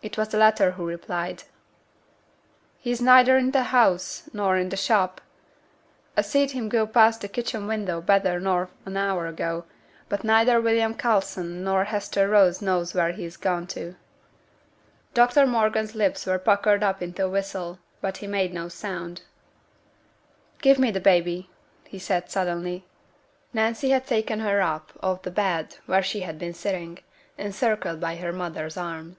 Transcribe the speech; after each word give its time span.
It 0.00 0.16
was 0.16 0.28
the 0.28 0.38
latter 0.38 0.70
who 0.70 0.86
replied, 0.86 1.42
'He's 2.78 3.02
neither 3.02 3.36
i' 3.36 3.50
t' 3.50 3.58
house 3.58 4.22
nor 4.32 4.56
i' 4.56 4.66
t' 4.66 4.74
shop. 4.74 5.20
A 6.16 6.24
seed 6.24 6.52
him 6.52 6.70
go 6.70 6.86
past 6.86 7.20
t' 7.20 7.28
kitchen 7.28 7.66
window 7.66 8.00
better 8.00 8.40
nor 8.40 8.70
an 8.86 8.96
hour 8.96 9.26
ago; 9.26 9.66
but 10.08 10.24
neither 10.24 10.62
William 10.62 10.94
Coulson 10.94 11.68
or 11.68 11.84
Hester 11.84 12.26
Rose 12.26 12.62
knows 12.62 12.94
where 12.94 13.12
he's 13.12 13.36
gone 13.36 13.66
to. 13.76 13.96
Dr 15.12 15.46
Morgan's 15.46 15.94
lips 15.94 16.24
were 16.24 16.38
puckered 16.38 16.82
up 16.82 17.02
into 17.02 17.26
a 17.26 17.28
whistle, 17.28 17.78
but 18.00 18.16
he 18.16 18.26
made 18.26 18.54
no 18.54 18.68
sound. 18.70 19.24
'Give 20.62 20.78
me 20.78 20.90
baby!' 20.90 21.50
he 21.84 21.98
said, 21.98 22.30
suddenly. 22.30 22.86
Nancy 23.52 23.90
had 23.90 24.06
taken 24.06 24.40
her 24.40 24.62
up 24.62 24.92
off 25.02 25.20
the 25.20 25.30
bed 25.30 25.76
where 25.84 26.02
she 26.02 26.20
had 26.20 26.38
been 26.38 26.54
sitting, 26.54 27.00
encircled 27.36 28.00
by 28.00 28.16
her 28.16 28.32
mother's 28.32 28.78
arm. 28.78 29.18